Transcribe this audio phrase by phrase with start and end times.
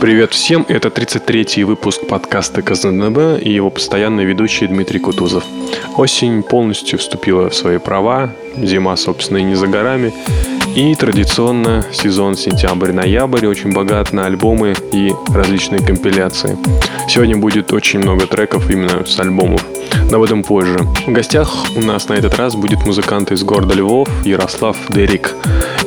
[0.00, 5.42] Привет всем, это 33-й выпуск подкаста КЗНБ и его постоянный ведущий Дмитрий Кутузов.
[5.96, 10.12] Осень полностью вступила в свои права, зима, собственно, и не за горами,
[10.78, 16.56] и традиционно сезон сентябрь-ноябрь очень богат на альбомы и различные компиляции.
[17.08, 19.60] Сегодня будет очень много треков именно с альбомов,
[20.08, 20.78] но об этом позже.
[21.04, 25.34] В гостях у нас на этот раз будет музыкант из города Львов Ярослав Дерик.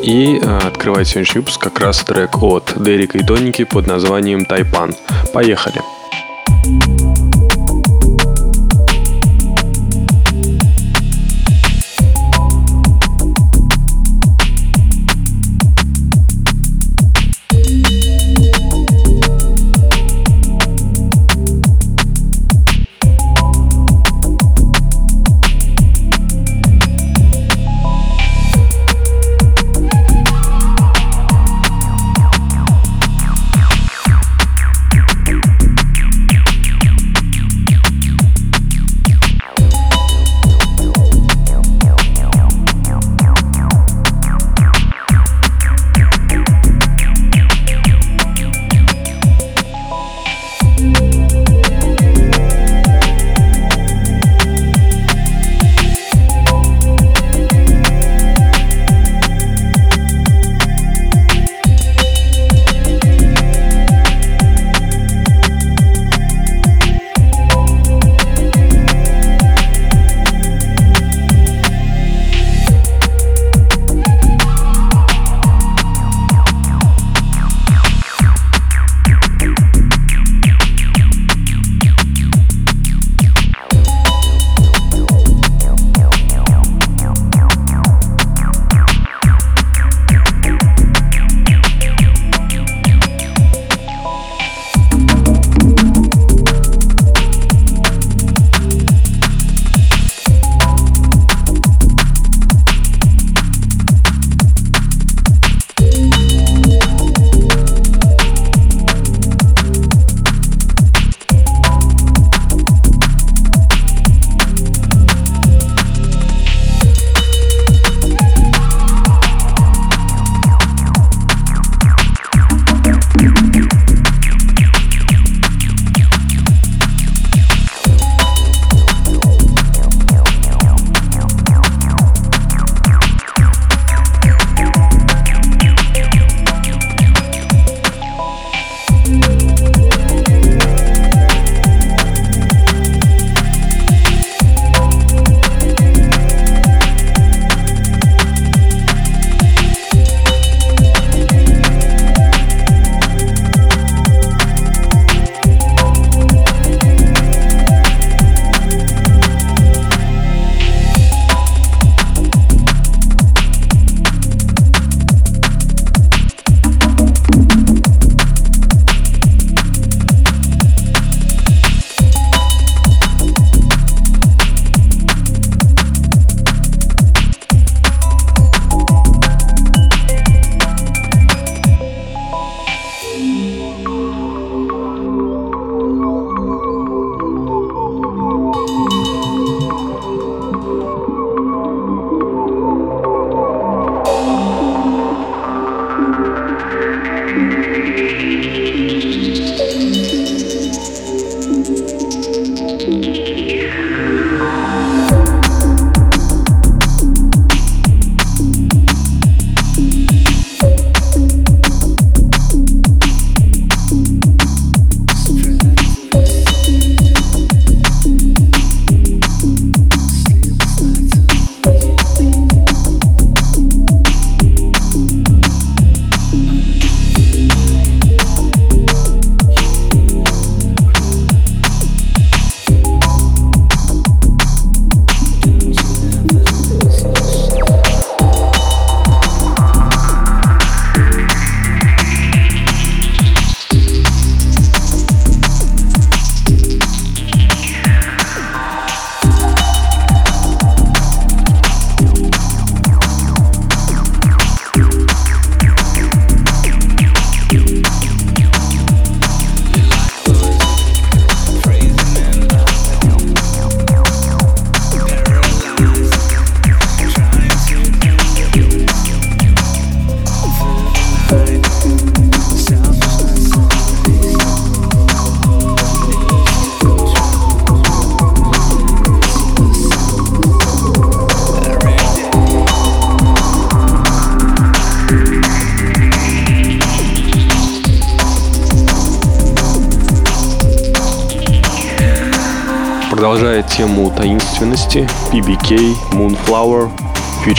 [0.02, 4.94] И э, открывает сегодняшний выпуск как раз трек от Дерека и Тоники под названием «Тайпан».
[5.34, 5.82] Поехали!
[5.82, 6.01] Продолжая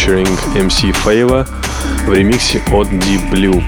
[0.02, 1.46] featuring MC Favor
[2.06, 3.62] в ремиксе от Deep Blue.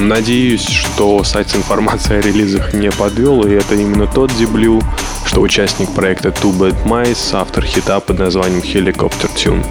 [0.00, 4.82] Надеюсь, что сайт с информацией о релизах не подвел, и это именно тот Deep Blue,
[5.24, 9.64] что участник проекта Two Bad Mice, автор хита под названием Helicopter Tune.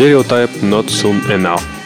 [0.00, 1.79] Stereotype Not Soon Enough.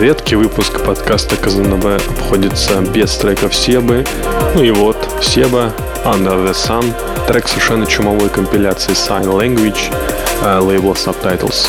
[0.00, 4.06] Редкий выпуск подкаста КЗНБ обходится без треков Себы.
[4.54, 5.74] Ну и вот, Себа,
[6.06, 6.94] Under the Sun,
[7.28, 9.94] трек совершенно чумовой компиляции Sign Language,
[10.42, 11.66] э, лейбла Subtitles.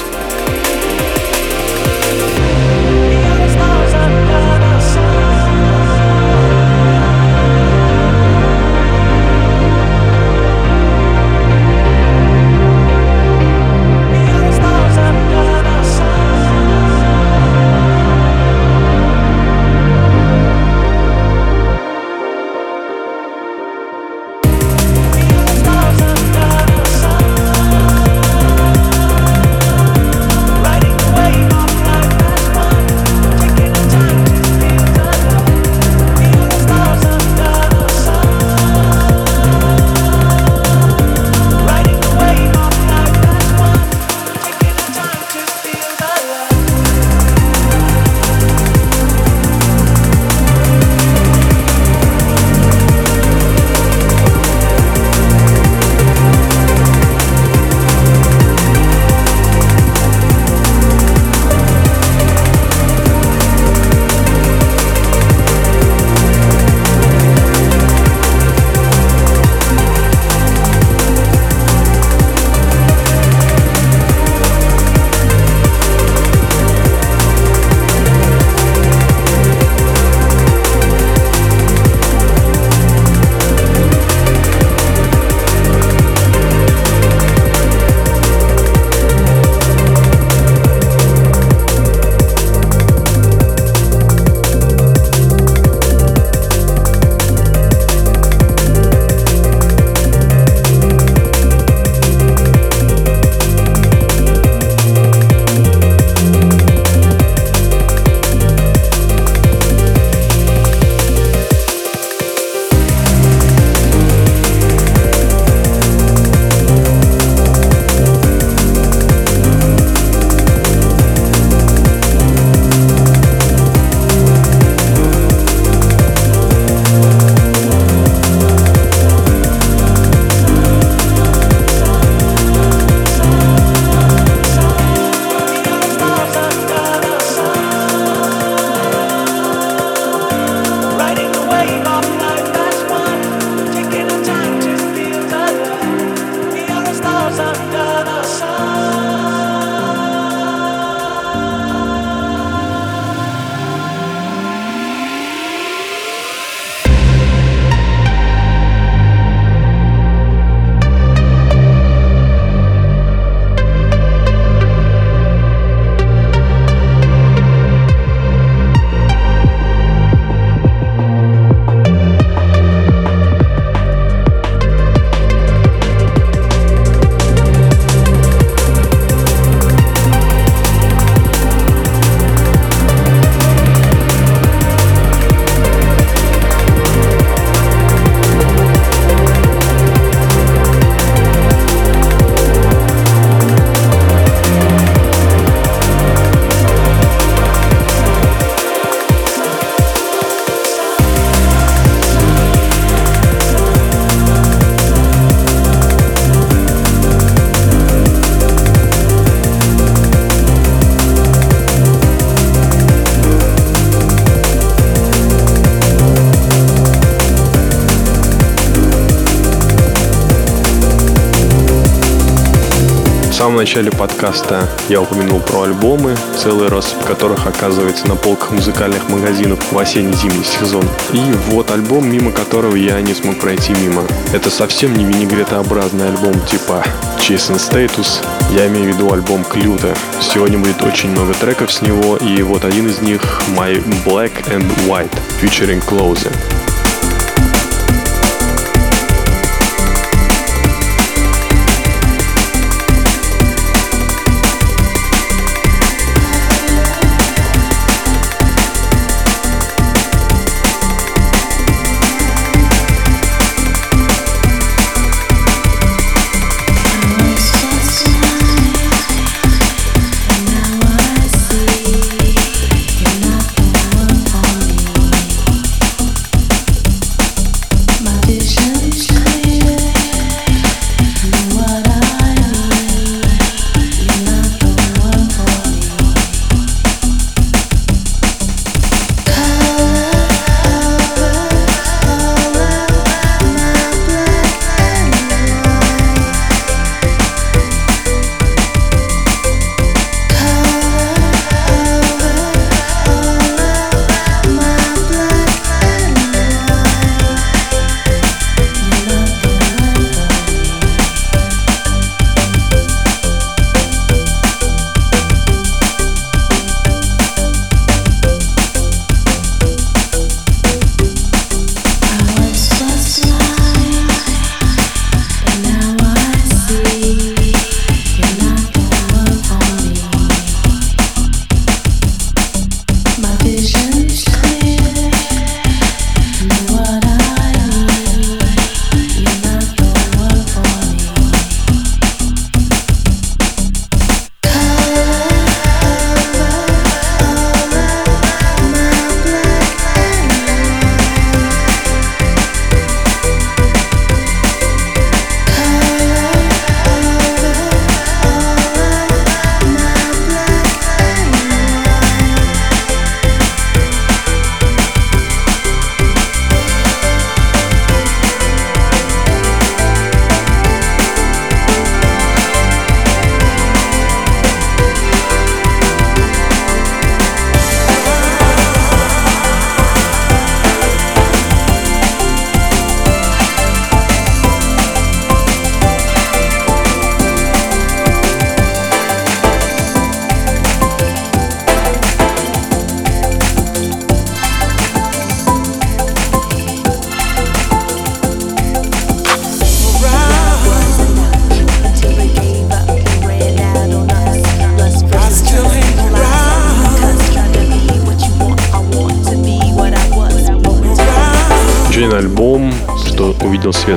[223.62, 229.78] Начале подкаста я упомянул про альбомы, целый россыпь которых оказывается на полках музыкальных магазинов в
[229.78, 230.84] осенне-зимний сезон.
[231.14, 234.02] И вот альбом, мимо которого я не смог пройти мимо.
[234.34, 236.84] Это совсем не винегретообразный альбом типа
[237.20, 238.26] Chase and Status,
[238.56, 239.94] я имею в виду альбом Клюта.
[240.20, 244.66] Сегодня будет очень много треков с него, и вот один из них My Black and
[244.88, 246.32] White, featuring Closer.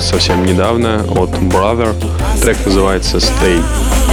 [0.00, 1.94] Совсем недавно от Brother.
[2.40, 4.03] Трек называется Stay.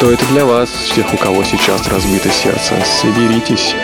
[0.00, 2.82] Что это для вас, всех, у кого сейчас разбито сердце.
[2.86, 3.74] Соберитесь.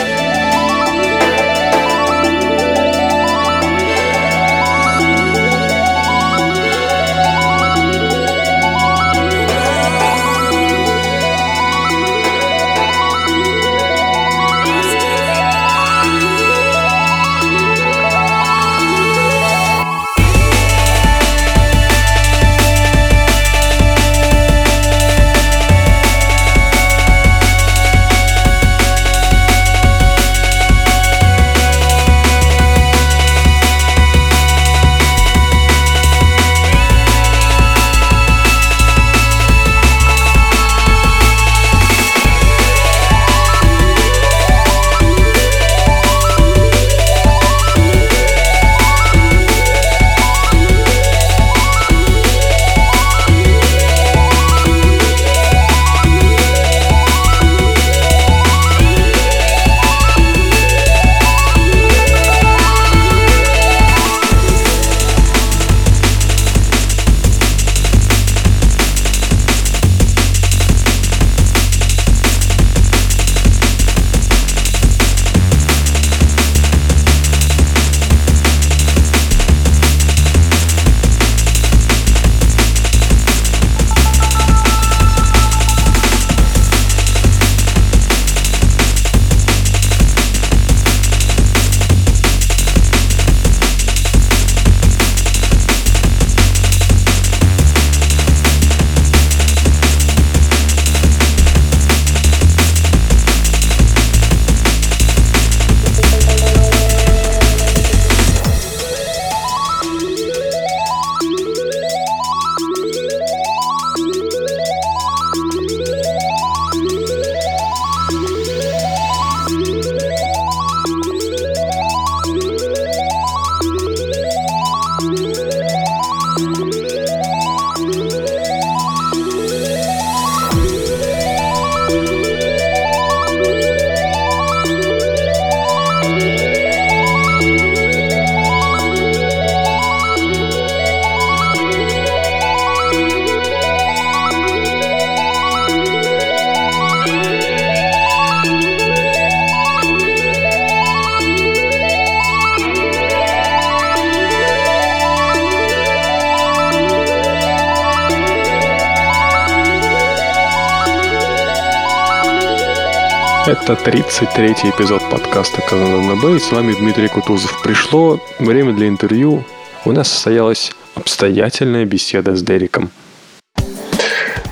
[163.47, 167.63] Это 33-й эпизод подкаста Казан НБ, и с вами Дмитрий Кутузов.
[167.63, 169.45] Пришло время для интервью.
[169.85, 172.91] У нас состоялась обстоятельная беседа с Дериком.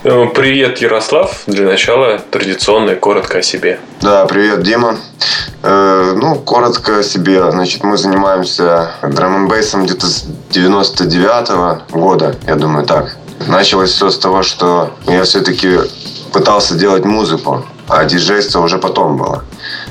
[0.05, 1.43] Э, привет, Ярослав.
[1.49, 3.81] Для начала традиционное коротко о себе.
[4.01, 4.97] Да, привет, Дима.
[5.65, 7.51] Э, ну, коротко о себе.
[7.51, 13.17] Значит, мы занимаемся драм бейсом где-то с 99 -го года, я думаю, так.
[13.49, 15.81] Началось все с того, что я все-таки
[16.33, 19.45] пытался делать музыку а диджейство уже потом было.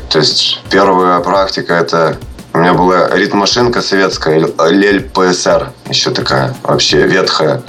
[0.10, 2.18] То есть первая практика это
[2.56, 7.64] У меня была ритм-машинка советская, Лель ПСР, еще такая вообще ветхая.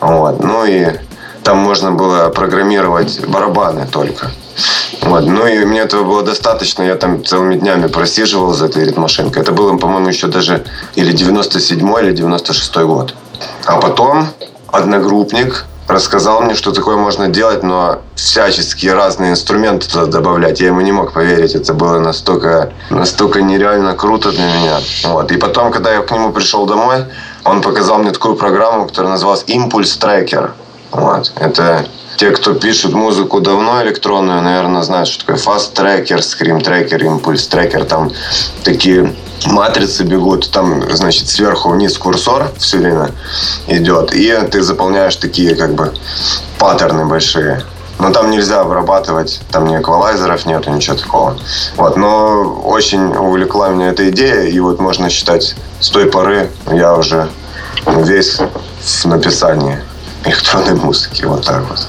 [0.00, 0.42] Вот.
[0.42, 0.86] Ну и
[1.44, 4.30] там можно было программировать барабаны только.
[5.02, 5.26] Вот.
[5.26, 6.82] Ну и мне этого было достаточно.
[6.82, 9.42] Я там целыми днями просиживал за этой ритм-машинкой.
[9.42, 13.14] Это было, по-моему, еще даже или 97 или 96 год.
[13.66, 14.28] А потом
[14.68, 20.60] одногруппник рассказал мне, что такое можно делать, но всяческие разные инструменты туда добавлять.
[20.60, 21.54] Я ему не мог поверить.
[21.54, 24.80] Это было настолько, настолько нереально круто для меня.
[25.04, 25.30] Вот.
[25.32, 27.04] И потом, когда я к нему пришел домой,
[27.44, 30.50] он показал мне такую программу, которая называлась Impulse Tracker.
[30.92, 31.32] Вот.
[31.36, 35.36] Это те, кто пишут музыку давно электронную, наверное, знают, что такое
[36.62, 37.84] tracker, impulse tracker.
[37.84, 38.12] Там
[38.64, 39.14] такие
[39.46, 43.10] матрицы бегут, там, значит, сверху вниз курсор все время
[43.66, 45.92] идет, и ты заполняешь такие, как бы,
[46.58, 47.62] паттерны большие.
[47.98, 51.36] Но там нельзя обрабатывать, там ни эквалайзеров нету, ничего такого.
[51.76, 56.94] Вот, но очень увлекла меня эта идея, и вот можно считать, с той поры я
[56.94, 57.28] уже
[57.86, 58.38] весь
[58.80, 59.78] в написании
[60.24, 61.86] электронной музыки, вот так вот.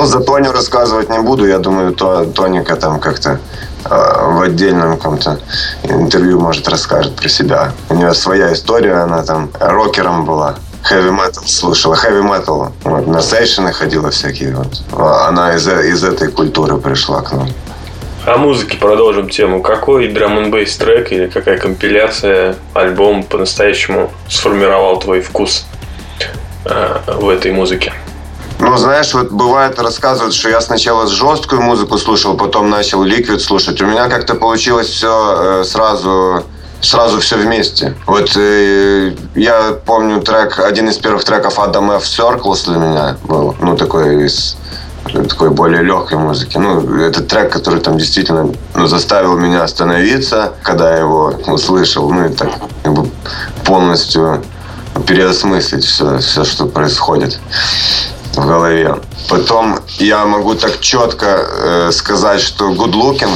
[0.00, 3.38] Ну, за Тоню рассказывать не буду, я думаю, то, Тоника там как-то
[3.84, 5.38] а, в отдельном каком-то
[5.82, 7.72] интервью, может, расскажет про себя.
[7.90, 10.54] У нее своя история, она там рокером была.
[10.90, 12.72] Heavy metal слушала, heavy metal.
[12.82, 14.56] Вот, на сейшены ходила всякие.
[14.56, 14.82] Вот.
[14.92, 17.50] А она из, из этой культуры пришла к нам.
[18.24, 19.60] О музыке продолжим тему.
[19.60, 25.66] Какой драм н трек или какая компиляция, альбом по-настоящему сформировал твой вкус
[26.64, 27.92] э, в этой музыке?
[28.60, 33.80] Ну, знаешь, вот бывает рассказывают, что я сначала жесткую музыку слушал, потом начал ликвид слушать.
[33.80, 36.44] У меня как-то получилось все э, сразу
[36.82, 37.94] сразу все вместе.
[38.06, 42.04] Вот э, я помню трек, один из первых треков Adam F.
[42.04, 44.56] Circles для меня был, ну, такой из
[45.28, 46.58] такой более легкой музыки.
[46.58, 52.26] Ну, это трек, который там действительно ну, заставил меня остановиться, когда я его услышал, ну,
[52.26, 52.50] и так
[52.82, 53.10] как бы
[53.64, 54.42] полностью
[55.06, 57.38] переосмыслить все, все, что происходит
[58.34, 58.96] в голове.
[59.28, 63.30] Потом я могу так четко э, сказать, что Good Looking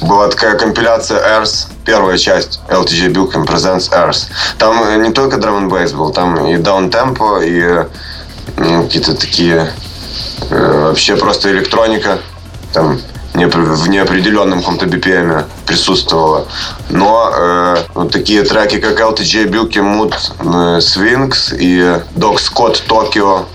[0.00, 4.26] была такая компиляция Earth, первая часть LTG Buchan Presents Earth.
[4.58, 9.72] Там э, не только драм н был, там и даунтемпо, и э, какие-то такие
[10.50, 12.18] э, вообще просто электроника.
[12.72, 13.00] Там
[13.46, 16.46] в неопределенном каком-то BPM присутствовала.
[16.90, 21.80] Но э, вот такие треки, как LTJ Buki Mood э, Swings и
[22.16, 23.46] Dog Scott Tokyo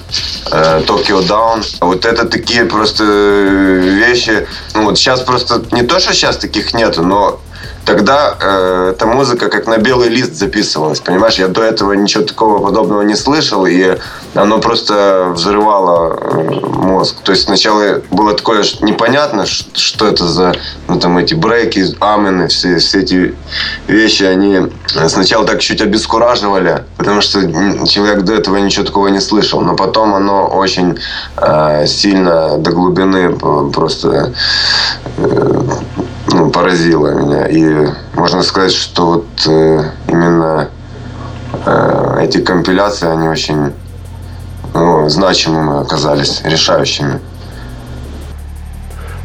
[0.51, 1.63] э, Tokyo Down.
[1.81, 4.47] Вот это такие просто вещи.
[4.73, 7.39] Ну вот сейчас просто не то, что сейчас таких нету, но
[7.85, 11.35] тогда э, эта музыка как на белый лист записывалась, понимаешь?
[11.35, 13.97] Я до этого ничего такого подобного не слышал, и
[14.33, 17.17] оно просто взрывало э, мозг.
[17.23, 20.53] То есть сначала было такое непонятно, что это за
[20.87, 23.35] ну, там эти брейки, амены, все, все эти
[23.87, 24.71] вещи, они
[25.07, 27.41] сначала так чуть обескураживали, потому что
[27.85, 30.97] человек до этого ничего такого не слышал, но потом оно очень
[31.37, 33.35] э, сильно до глубины
[33.71, 34.33] просто
[35.17, 35.22] э,
[36.27, 37.47] ну, поразило меня.
[37.47, 40.69] И можно сказать, что вот э, именно
[41.65, 43.73] э, эти компиляции, они очень
[44.73, 47.19] ну, значимыми оказались, решающими.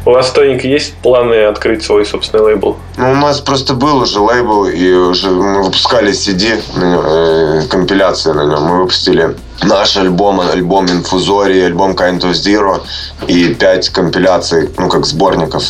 [0.05, 2.77] У вас, Тоник, есть планы открыть свой собственный лейбл?
[2.97, 8.45] Ну, у нас просто был уже лейбл, и уже мы выпускали CD, э, компиляции на
[8.45, 8.63] нем.
[8.63, 12.81] Мы выпустили наш альбом, альбом Инфузории, альбом Kind of Zero
[13.27, 15.63] и пять компиляций, ну, как сборников.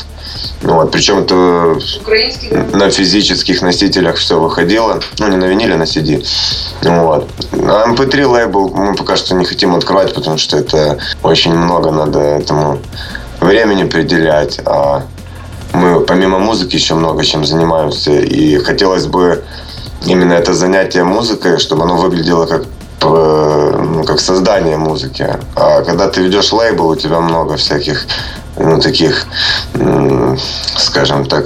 [0.61, 1.79] Ну, вот, причем это
[2.77, 4.99] на физических носителях все выходило.
[5.17, 6.23] Ну, не на виниле, на CD.
[6.83, 7.27] Вот.
[7.53, 12.19] А MP3 лейбл мы пока что не хотим открывать, потому что это очень много надо
[12.19, 12.79] этому
[13.39, 14.59] времени определять.
[14.65, 15.03] А
[15.73, 18.11] мы помимо музыки еще много чем занимаемся.
[18.19, 19.43] И хотелось бы
[20.05, 22.63] именно это занятие музыкой, чтобы оно выглядело как
[23.01, 25.25] ну, как создание музыки.
[25.55, 28.05] А когда ты ведешь лейбл, у тебя много всяких
[28.57, 29.25] ну, таких,
[30.77, 31.45] скажем так,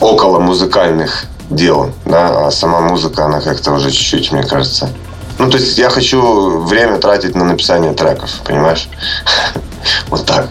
[0.00, 4.88] около музыкальных дел, да, а сама музыка, она как-то уже чуть-чуть, мне кажется.
[5.38, 8.88] Ну, то есть я хочу время тратить на написание треков, понимаешь?
[10.08, 10.48] Вот так.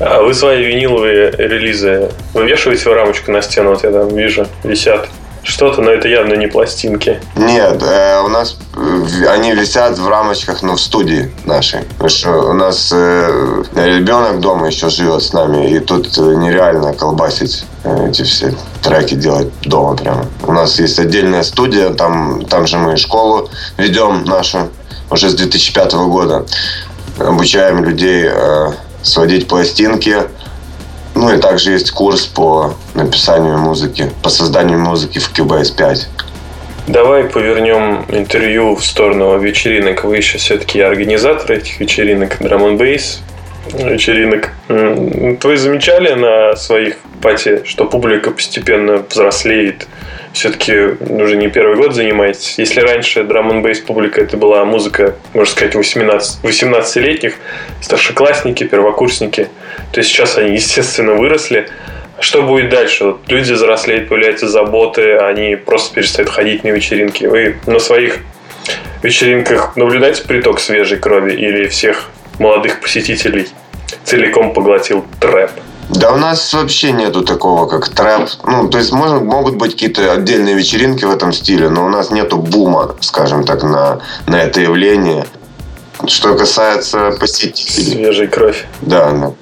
[0.00, 3.70] А вы свои виниловые релизы вывешиваете в рамочку на стену?
[3.70, 5.08] Вот я там вижу, висят
[5.46, 7.20] что-то, но это явно не пластинки.
[7.36, 11.82] Нет, э, у нас э, они висят в рамочках, но в студии нашей.
[11.82, 16.92] Потому что у нас э, ребенок дома еще живет с нами, и тут э, нереально
[16.94, 20.26] колбасить э, эти все треки делать дома прямо.
[20.42, 24.68] У нас есть отдельная студия, там, там же мы школу ведем нашу
[25.10, 26.44] уже с 2005 года.
[27.18, 30.16] Обучаем людей э, сводить пластинки,
[31.14, 36.08] ну, и также есть курс по написанию музыки, по созданию музыки в Cubase 5.
[36.88, 40.04] Давай повернем интервью в сторону вечеринок.
[40.04, 43.22] Вы еще все-таки организаторы этих вечеринок, драм н бейс
[43.72, 44.52] вечеринок.
[44.68, 49.88] Вы замечали на своих пати, что публика постепенно взрослеет?
[50.36, 52.58] Все-таки уже не первый год занимаетесь.
[52.58, 57.36] Если раньше драм н бейс публика это была музыка, можно сказать, 18, 18-летних,
[57.80, 59.48] старшеклассники, первокурсники,
[59.92, 61.70] то сейчас они, естественно, выросли.
[62.20, 63.04] Что будет дальше?
[63.04, 67.24] Вот люди взрослеют, появляются заботы, они просто перестают ходить на вечеринки.
[67.24, 68.18] Вы на своих
[69.02, 73.48] вечеринках наблюдаете приток свежей крови или всех молодых посетителей
[74.04, 75.52] целиком поглотил трэп?
[75.88, 78.28] Да у нас вообще нету такого, как трэп.
[78.44, 82.10] Ну, то есть можно, могут быть какие-то отдельные вечеринки в этом стиле, но у нас
[82.10, 85.26] нету бума, скажем так, на, на это явление.
[86.06, 87.92] Что касается посетителей.
[87.92, 88.66] Свежая кровь.
[88.82, 89.32] Да, да.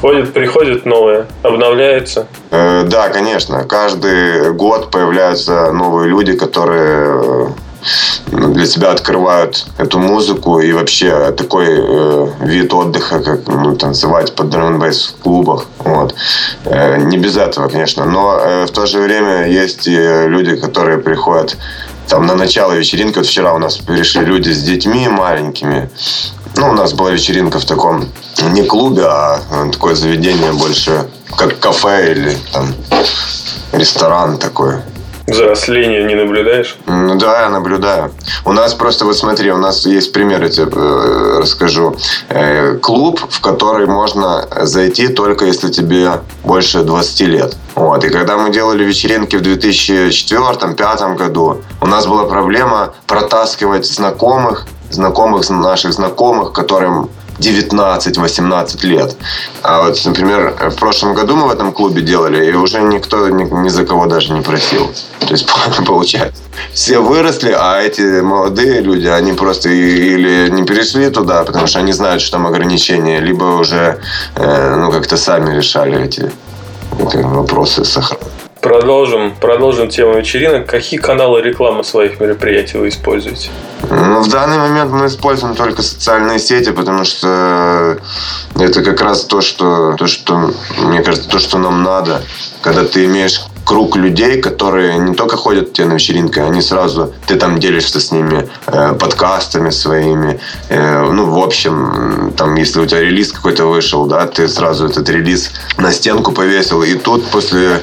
[0.00, 2.28] Ходят, приходят новые, обновляются.
[2.50, 3.64] Э, да, конечно.
[3.64, 7.48] Каждый год появляются новые люди, которые э,
[8.26, 14.50] для себя открывают эту музыку и вообще такой э, вид отдыха, как ну, танцевать под
[14.50, 15.66] драм в клубах.
[15.78, 16.14] Вот.
[16.64, 18.04] Э, не без этого, конечно.
[18.04, 21.56] Но э, в то же время есть и люди, которые приходят
[22.08, 23.18] там на начало вечеринки.
[23.18, 25.90] Вот вчера у нас пришли люди с детьми маленькими.
[26.56, 28.08] Ну, у нас была вечеринка в таком
[28.50, 29.40] не клубе, а
[29.72, 32.74] такое заведение больше как кафе или там
[33.72, 34.78] ресторан такой.
[35.28, 36.76] Взросление не наблюдаешь?
[36.86, 38.12] Да, я наблюдаю.
[38.46, 41.96] У нас просто, вот смотри, у нас есть пример, я тебе э, расскажу.
[42.30, 47.56] Э, клуб, в который можно зайти только если тебе больше 20 лет.
[47.74, 48.04] Вот.
[48.04, 55.48] И когда мы делали вечеринки в 2004-2005 году, у нас была проблема протаскивать знакомых знакомых
[55.50, 59.16] наших знакомых, которым 19-18 лет.
[59.62, 63.44] А вот, например, в прошлом году мы в этом клубе делали, и уже никто ни,
[63.44, 64.90] ни за кого даже не просил.
[65.20, 65.46] То есть,
[65.86, 71.78] получается, все выросли, а эти молодые люди, они просто или не перешли туда, потому что
[71.78, 74.00] они знают, что там ограничения, либо уже
[74.34, 76.30] э, ну, как-то сами решали эти,
[76.98, 78.47] эти вопросы с охраной.
[78.60, 80.66] Продолжим, продолжим тему вечеринок.
[80.66, 83.50] Какие каналы рекламы своих мероприятий вы используете?
[83.88, 87.98] Ну, в данный момент мы используем только социальные сети, потому что
[88.58, 92.22] это как раз то, что, то, что мне кажется, то, что нам надо.
[92.60, 97.12] Когда ты имеешь круг людей, которые не только ходят к тебе на вечеринки, они сразу,
[97.26, 100.40] ты там делишься с ними э, подкастами своими.
[100.68, 105.08] Э, ну, в общем, там, если у тебя релиз какой-то вышел, да, ты сразу этот
[105.08, 106.82] релиз на стенку повесил.
[106.82, 107.82] И тут после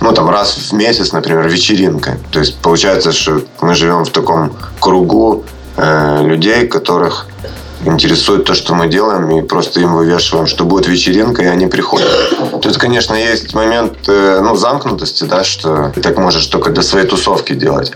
[0.00, 2.18] ну, там, раз в месяц, например, вечеринка.
[2.30, 5.44] То есть, получается, что мы живем в таком кругу
[5.76, 7.26] э, людей, которых
[7.84, 12.08] интересует то, что мы делаем, и просто им вывешиваем, что будет вечеринка, и они приходят.
[12.60, 17.06] Тут, конечно, есть момент э, ну, замкнутости, да, что ты так можешь только для своей
[17.06, 17.92] тусовки делать.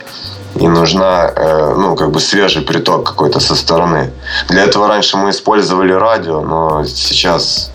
[0.55, 4.13] И нужна, э, ну, как бы свежий приток какой-то со стороны.
[4.49, 7.72] Для этого раньше мы использовали радио, но сейчас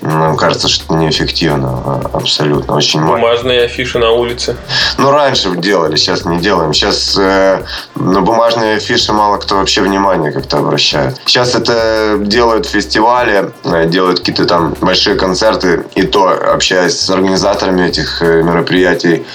[0.00, 2.74] нам кажется, что неэффективно а, абсолютно.
[2.74, 4.56] Очень Бумажные афиши на улице?
[4.96, 6.72] Ну, раньше делали, сейчас не делаем.
[6.72, 7.64] Сейчас э,
[7.96, 11.20] на бумажные афиши мало кто вообще внимание как-то обращает.
[11.24, 15.84] Сейчас это делают фестивали, э, делают какие-то там большие концерты.
[15.94, 19.26] И то, общаясь с организаторами этих э, мероприятий,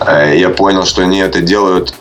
[0.00, 1.94] э, я понял, что они это делают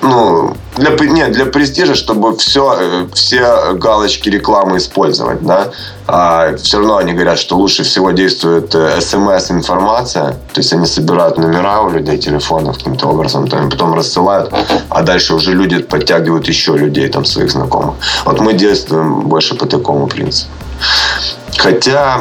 [0.00, 5.70] ну, для, нет, для престижа, чтобы все, э, все галочки рекламы использовать, да.
[6.06, 11.38] А все равно они говорят, что лучше всего действует э, смс-информация, то есть они собирают
[11.38, 14.52] номера у людей телефонов каким-то образом, там, потом рассылают,
[14.88, 17.96] а дальше уже люди подтягивают еще людей, там, своих знакомых.
[18.24, 20.50] Вот мы действуем больше по такому принципу.
[21.58, 22.20] Хотя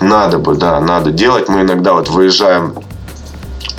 [0.00, 1.48] надо бы, да, надо делать.
[1.48, 2.74] Мы иногда вот выезжаем,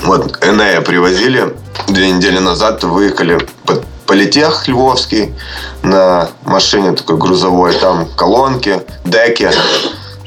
[0.03, 1.53] вот Энея привозили,
[1.93, 5.34] две недели назад выехали под Политех Львовский
[5.82, 7.73] на машине такой грузовой.
[7.73, 9.49] Там колонки, деки.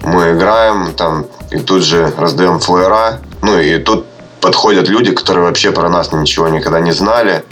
[0.02, 3.20] Мы играем там и тут же раздаем флеера.
[3.42, 4.06] Ну и тут
[4.40, 7.44] подходят люди, которые вообще про нас ничего никогда не знали.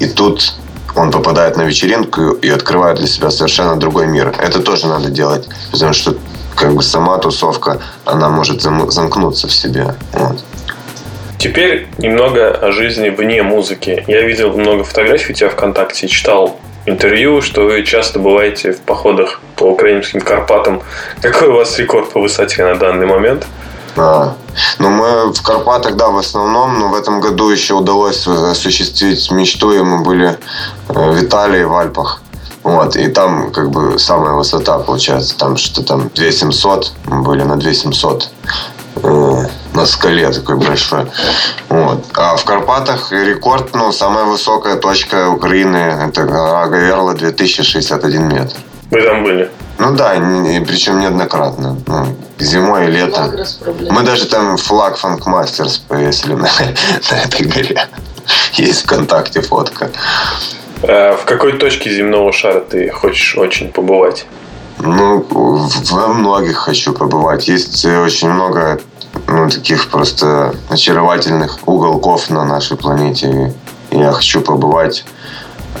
[0.00, 0.54] И тут
[0.96, 4.34] он попадает на вечеринку и открывает для себя совершенно другой мир.
[4.38, 6.16] Это тоже надо делать, потому что
[6.56, 9.94] как бы сама тусовка, она может замкнуться в себе.
[10.12, 10.44] Вот.
[11.42, 14.04] Теперь немного о жизни вне музыки.
[14.06, 19.40] Я видел много фотографий у тебя ВКонтакте, читал интервью, что вы часто бываете в походах
[19.56, 20.82] по украинским Карпатам.
[21.20, 23.48] Какой у вас рекорд по высоте на данный момент?
[23.96, 24.36] А,
[24.78, 29.72] ну, мы в Карпатах, да, в основном, но в этом году еще удалось осуществить мечту,
[29.72, 32.22] и мы были э, в Италии, в Альпах.
[32.62, 37.56] Вот, и там как бы самая высота получается, там что там 2700, мы были на
[37.56, 38.28] 2700
[39.02, 41.06] э, на скале такой большой.
[41.68, 42.04] Вот.
[42.14, 45.76] А в Карпатах рекорд, ну, самая высокая точка Украины,
[46.08, 48.56] это гора Гаверла, 2061 метр.
[48.90, 49.50] Вы там были?
[49.78, 51.78] Ну да, и причем неоднократно.
[51.86, 52.06] Ну,
[52.38, 53.32] зимой и летом.
[53.90, 56.48] Мы даже там флаг Фанк Мастерс повесили на,
[57.10, 57.88] на этой горе.
[58.54, 59.90] Есть ВКонтакте фотка.
[60.82, 64.26] А в какой точке земного шара ты хочешь очень побывать?
[64.78, 67.48] Ну, во многих хочу побывать.
[67.48, 68.80] Есть очень много
[69.26, 73.54] ну, таких просто очаровательных уголков на нашей планете.
[73.90, 75.04] И я хочу побывать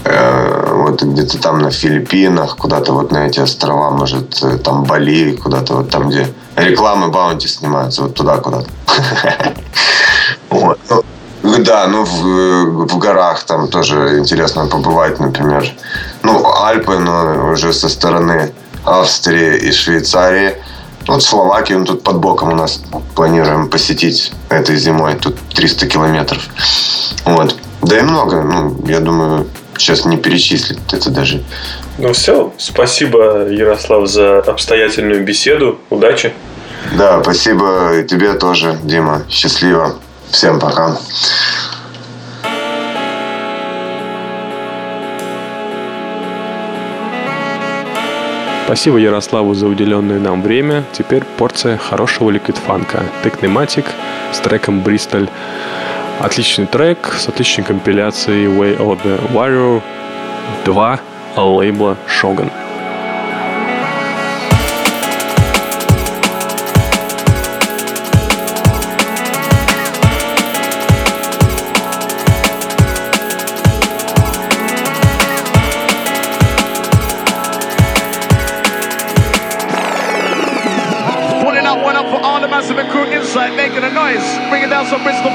[0.04, 5.36] э, вот где-то там на Филиппинах, куда-то вот на эти острова, может, э, там Бали,
[5.36, 8.68] куда-то вот там, где рекламы Баунти снимаются, вот туда куда-то.
[11.44, 15.68] Ну, да, ну в, в горах там тоже интересно побывать, например.
[16.22, 18.52] Ну, Альпы, но уже со стороны
[18.84, 20.54] Австрии и Швейцарии.
[21.06, 22.82] Вот Словакию, тут под боком у нас
[23.14, 25.14] планируем посетить этой зимой.
[25.16, 26.48] Тут 300 километров.
[27.24, 27.56] Вот.
[27.82, 31.42] Да и много, ну, я думаю, сейчас не перечислить это даже.
[31.98, 35.78] Ну все, спасибо, Ярослав, за обстоятельную беседу.
[35.90, 36.32] Удачи.
[36.96, 39.22] Да, спасибо тебе тоже, Дима.
[39.28, 39.96] Счастливо.
[40.30, 40.96] Всем пока.
[48.64, 50.84] Спасибо Ярославу за уделенное нам время.
[50.92, 53.04] Теперь порция хорошего ликвидфанка.
[53.24, 53.86] Текнематик
[54.32, 55.28] с треком «Бристоль».
[56.20, 59.82] Отличный трек с отличной компиляцией Way of the Warrior
[60.64, 61.00] 2
[61.36, 62.50] лейбла Shogun.
[84.84, 85.31] Some Bristol.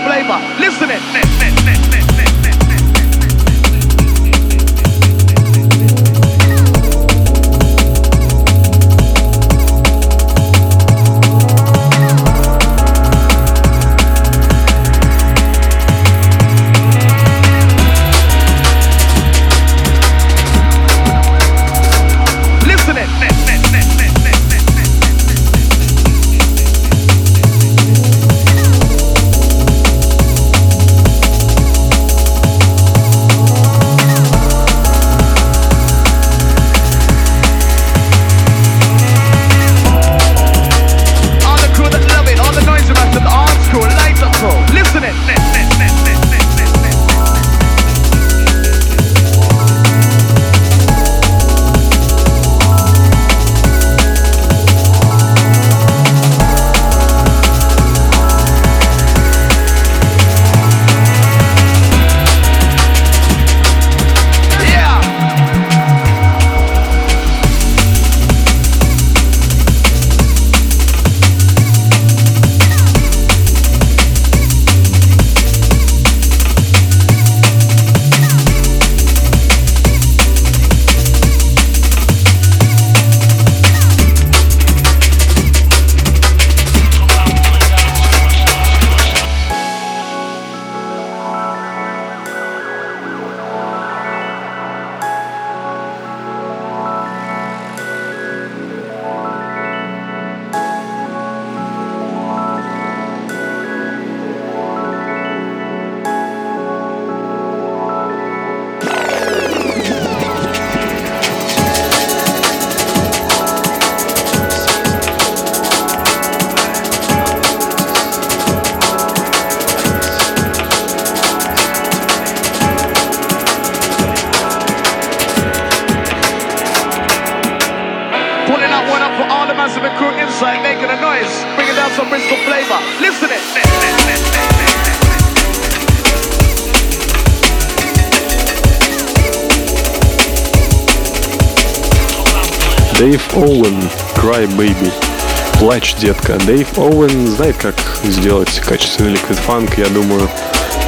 [145.97, 146.37] Детка.
[146.37, 149.77] Дэйв Оуэн знает, как сделать качественный ликвид фанк.
[149.77, 150.29] Я думаю,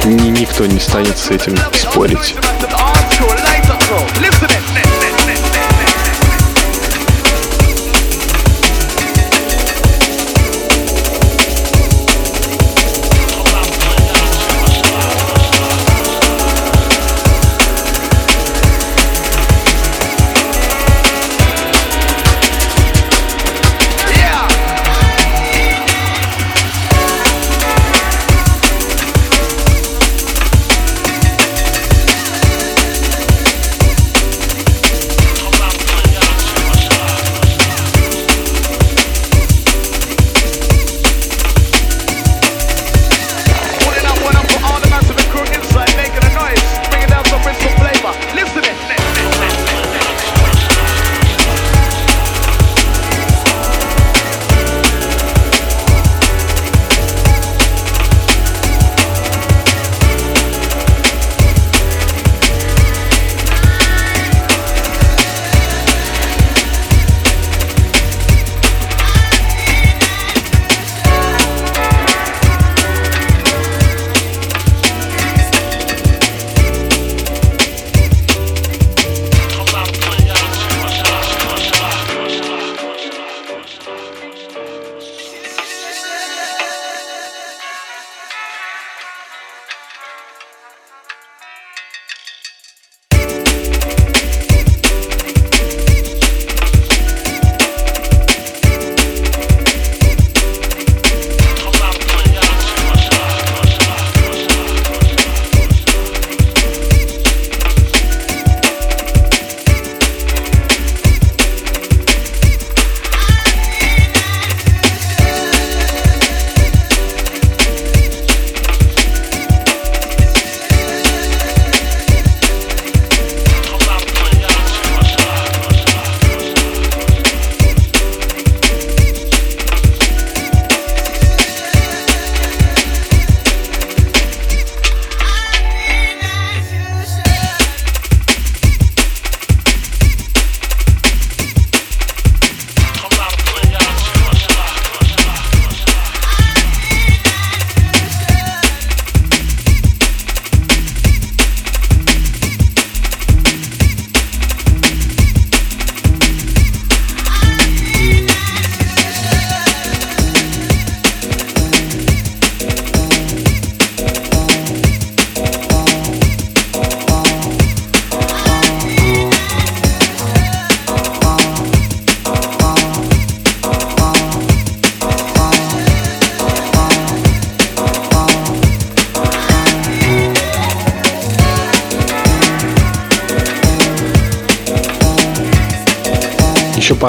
[0.04, 2.34] ни, никто не станет с этим спорить.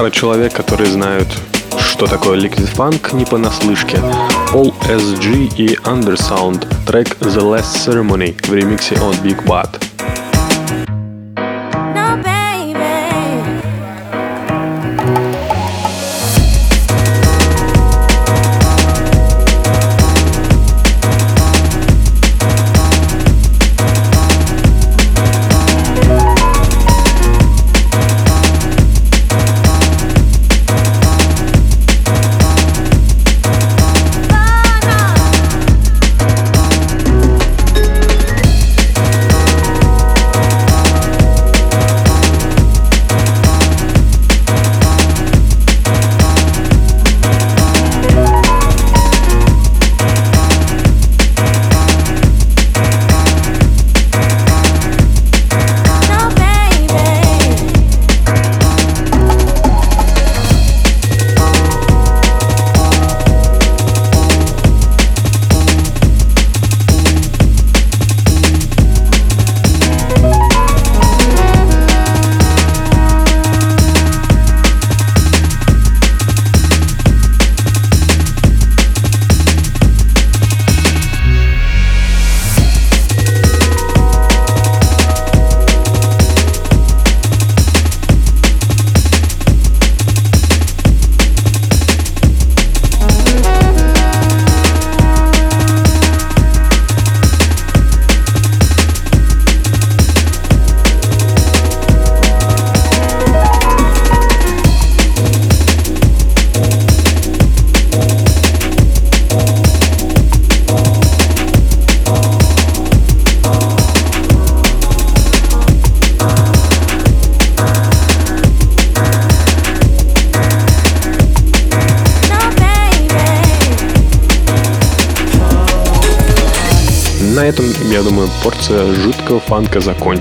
[0.01, 1.27] Пара человек, которые знают,
[1.79, 3.97] что такое Liquid Funk, не понаслышке.
[4.51, 9.80] All SG и Undersound, трек The Last Ceremony в ремиксе от Big Bad.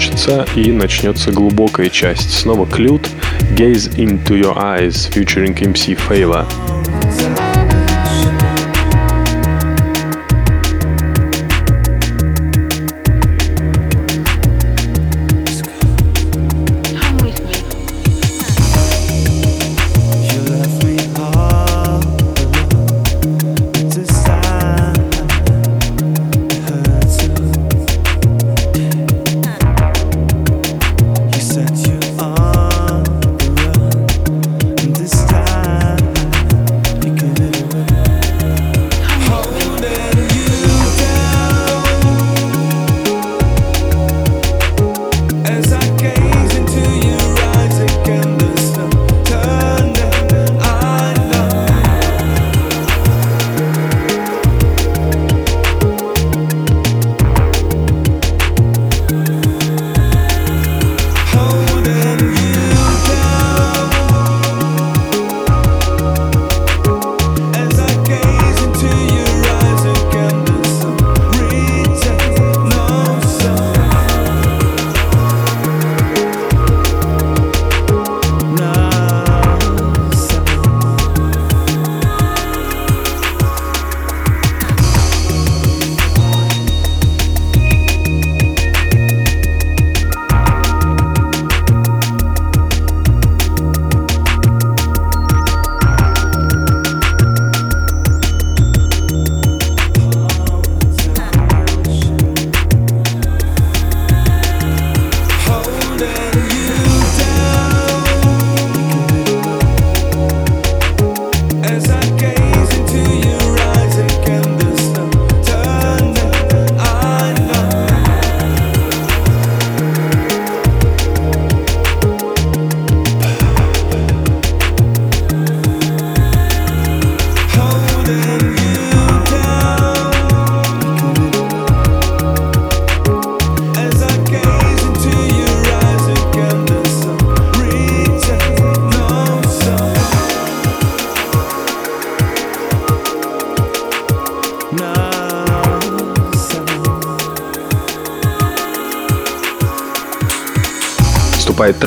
[0.01, 2.31] Закончится и начнется глубокая часть.
[2.31, 3.09] Снова Клют,
[3.55, 6.70] Gaze Into Your Eyes, featuring MC Fayla.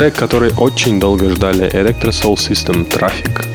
[0.03, 3.52] Трек, который очень долго ждали Electro Soul System Traffic.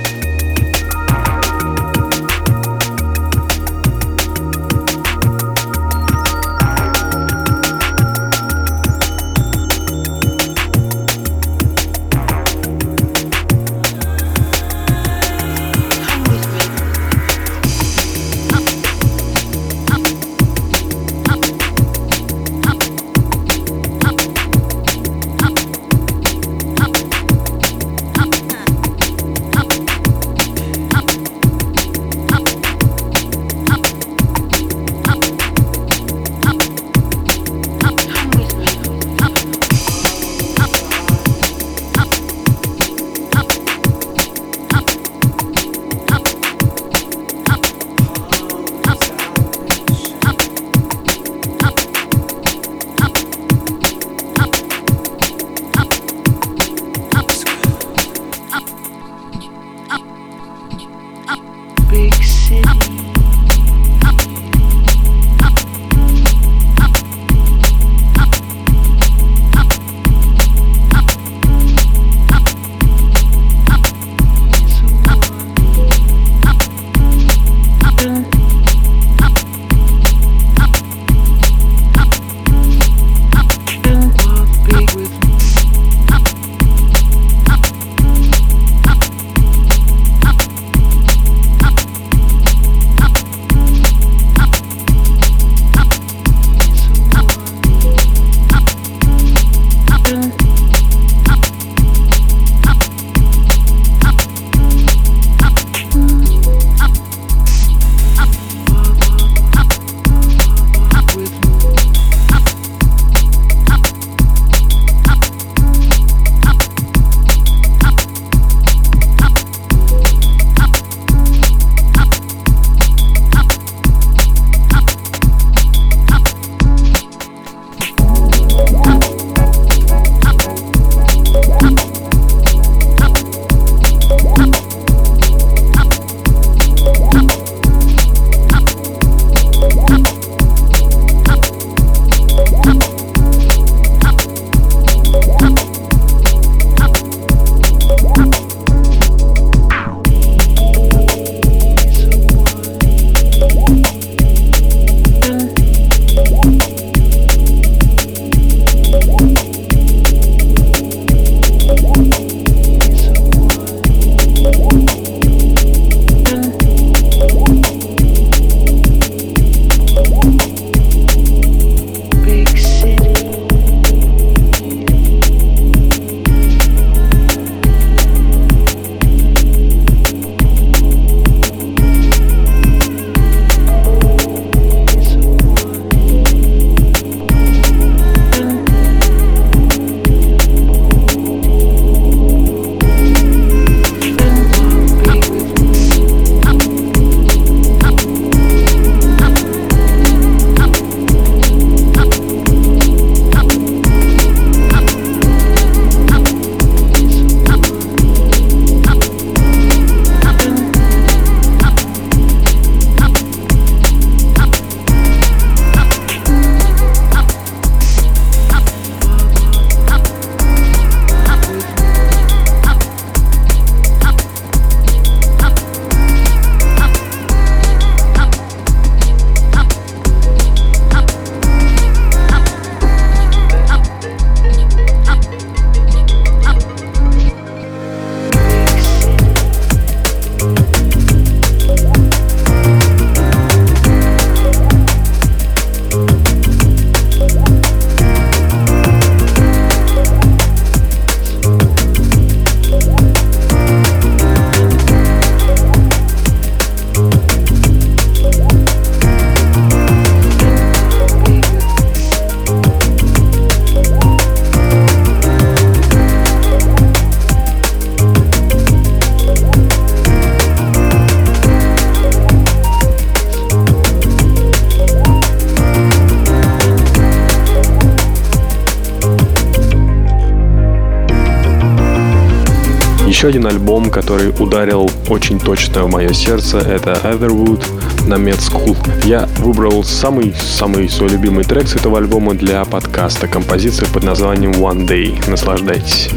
[283.18, 287.60] Еще один альбом, который ударил очень точно в мое сердце, это Etherwood
[288.06, 288.76] на Med School.
[289.04, 293.26] Я выбрал самый-самый свой любимый трек с этого альбома для подкаста.
[293.26, 295.28] Композиция под названием One Day.
[295.28, 296.10] Наслаждайтесь.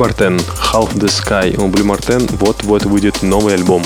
[0.00, 0.38] Martin,
[0.72, 1.54] Half the Sky.
[1.62, 3.82] У Blue Martin вот-вот выйдет новый альбом.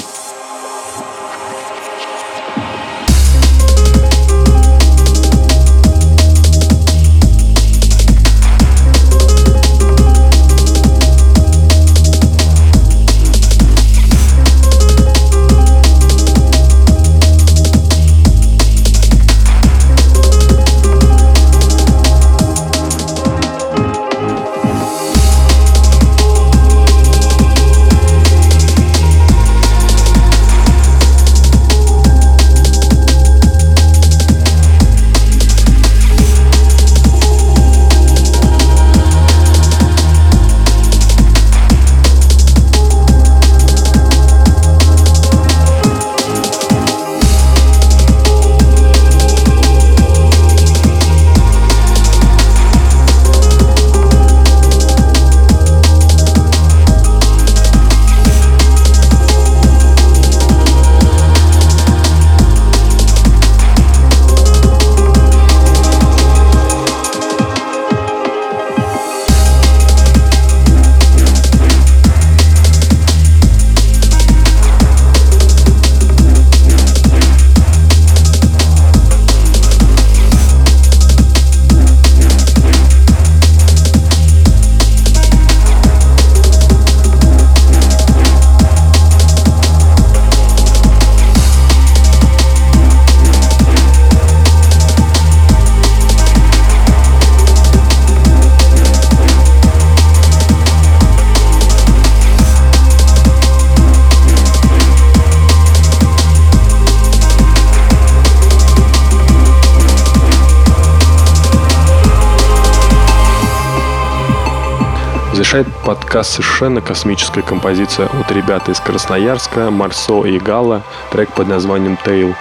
[115.85, 120.83] Подкаст совершенно космическая композиция от ребят из Красноярска, Марсо и Гала,
[121.13, 122.35] трек под названием «Tail».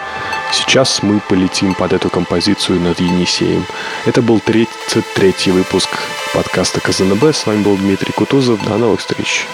[0.51, 3.65] Сейчас мы полетим под эту композицию над Енисеем.
[4.05, 5.89] Это был 33-й выпуск
[6.33, 7.23] подкаста КЗНБ.
[7.35, 8.63] С вами был Дмитрий Кутузов.
[8.65, 9.47] До новых встреч.